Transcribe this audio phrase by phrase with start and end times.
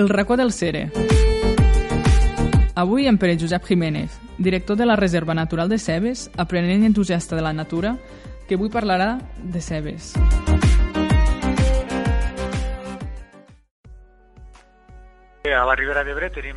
[0.00, 0.90] El racó del Cere.
[2.74, 7.42] Avui en Pere Josep Jiménez, director de la Reserva Natural de Cebes, aprenent entusiasta de
[7.42, 7.98] la natura,
[8.48, 10.14] que avui parlarà de cebes.
[15.44, 16.56] A la Ribera d'Ebre tenim,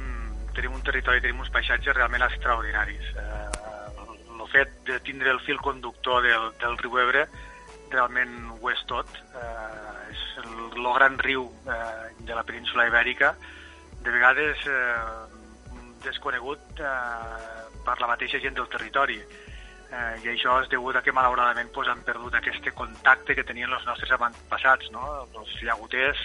[0.55, 3.12] tenim un territori, tenim uns paisatges realment extraordinaris.
[3.12, 7.28] Eh, el fet de tindre el fil conductor del, del riu Ebre
[7.91, 9.20] realment ho és tot.
[9.35, 9.92] Eh,
[10.42, 13.36] el, el gran riu eh, de la península ibèrica,
[14.04, 19.20] de vegades eh, desconegut eh, per la mateixa gent del territori.
[19.94, 23.72] Eh, I això és degut a que malauradament pues, han perdut aquest contacte que tenien
[23.72, 25.04] els nostres avantpassats, no?
[25.38, 26.22] els llagoters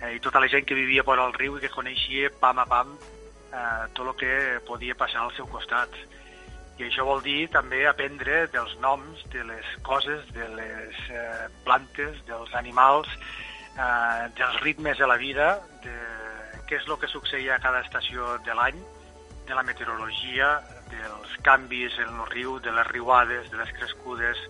[0.00, 2.66] eh, i tota la gent que vivia vora el riu i que coneixia pam a
[2.66, 4.34] pam eh, tot el que
[4.66, 5.94] podia passar al seu costat.
[6.76, 12.18] I això vol dir també aprendre dels noms de les coses, de les eh, plantes,
[12.28, 13.08] dels animals,
[13.72, 15.54] eh, dels ritmes de la vida,
[15.84, 15.96] de
[16.68, 18.76] què és el que succeïa a cada estació de l'any,
[19.48, 20.50] de la meteorologia,
[20.90, 24.44] dels canvis en el riu, de les riuades, de les crescudes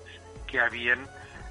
[0.50, 1.06] que havien.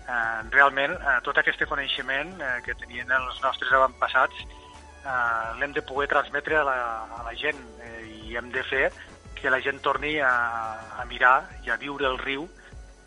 [0.06, 5.82] Eh, realment, eh, tot aquest coneixement eh, que tenien els nostres avantpassats eh, l'hem de
[5.82, 6.78] poder transmetre a la,
[7.20, 8.90] a la gent eh, i hem de fer
[9.46, 10.32] que la gent torni a,
[10.98, 12.48] a mirar i a viure el riu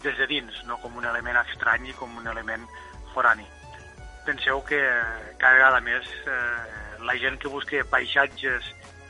[0.05, 2.62] des de dins, no com un element estrany i com un element
[3.11, 3.42] forani.
[4.22, 4.78] Penseu que
[5.41, 8.69] cada vegada més eh, la gent que busca paisatges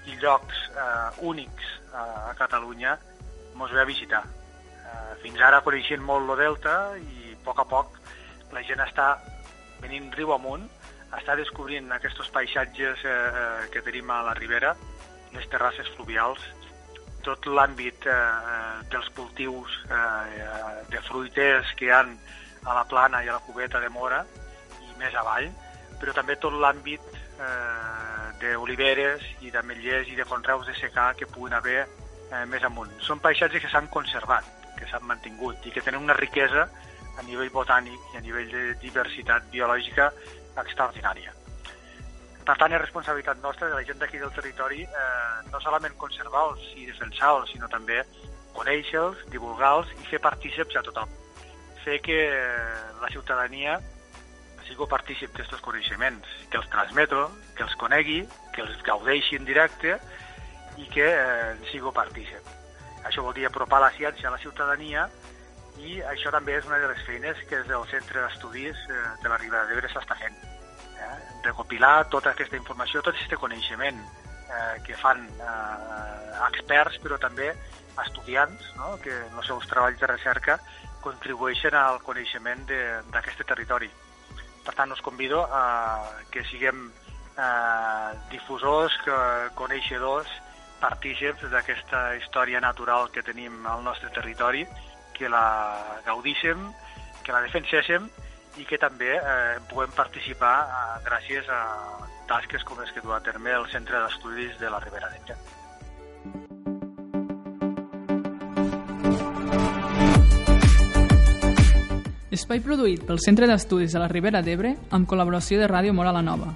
[0.09, 4.23] i llocs eh, únics a Catalunya ens ve a visitar.
[4.25, 7.99] Eh, fins ara coneixien molt el delta i a poc a poc
[8.57, 9.19] la gent està
[9.83, 10.65] venint riu amunt,
[11.13, 14.73] està descobrint aquests paisatges eh, que tenim a la ribera,
[15.37, 16.41] les terrasses fluvials,
[17.25, 18.17] tot l'àmbit eh,
[18.93, 22.15] dels cultius eh, de fruiters que hi han
[22.65, 24.25] a la plana i a la cubeta de Mora
[24.85, 25.49] i més avall,
[26.01, 31.57] però també tot l'àmbit eh, d'oliveres i d'ametllers i de conreus de secà que puguin
[31.59, 32.93] haver eh, més amunt.
[33.05, 34.47] Són paisatges que s'han conservat,
[34.79, 36.69] que s'han mantingut i que tenen una riquesa
[37.19, 40.13] a nivell botànic i a nivell de diversitat biològica
[40.59, 41.35] extraordinària.
[42.49, 46.63] Per tant, és responsabilitat nostra de la gent d'aquí del territori eh, no solament conservar-los
[46.81, 47.99] i defensar-los, sinó també
[48.57, 51.13] conèixer-los, divulgar-los i fer partíceps a tothom.
[51.85, 52.17] Fer que
[53.03, 53.77] la ciutadania
[54.65, 57.27] sigui partícip d'aquests coneixements, que els transmeto,
[57.57, 58.23] que els conegui,
[58.57, 59.99] que els gaudeixi en directe
[60.81, 62.53] i que eh, sigui partícip.
[63.05, 65.05] Això vol dir apropar la ciència a la ciutadania
[65.85, 69.35] i això també és una de les feines que des del Centre d'Estudis eh, de
[69.35, 70.58] la Ribera d'Ebre s'està fent.
[70.99, 71.17] Eh?
[71.45, 77.53] Recopilar tota aquesta informació, tot aquest coneixement eh, que fan eh, experts, però també
[78.05, 78.97] estudiants, no?
[79.03, 80.59] que en els seus treballs de recerca
[81.03, 83.91] contribueixen al coneixement d'aquest territori.
[84.67, 85.63] Per tant, us convido a
[86.33, 89.17] que siguem eh, difusors, que,
[89.59, 90.31] coneixedors,
[90.79, 94.67] partíceps d'aquesta història natural que tenim al nostre territori,
[95.17, 96.69] que la gaudíssem,
[97.25, 98.07] que la defenséssim
[98.57, 101.61] i que també eh, puguem participar eh, gràcies a
[102.29, 105.37] tasques com les que du a terme el Centre d'Estudis de la Ribera d'Ebre.
[112.39, 116.23] Espai produït pel Centre d'Estudis de la Ribera d'Ebre amb col·laboració de Ràdio Mora la
[116.23, 116.53] Nova.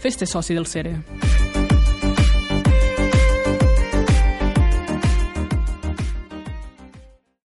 [0.00, 0.96] Fes-te soci del CERE.